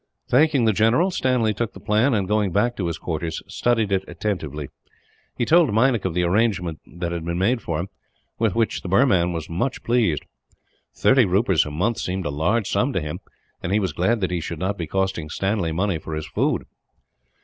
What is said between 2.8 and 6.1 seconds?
his quarters, studied it attentively. He told Meinik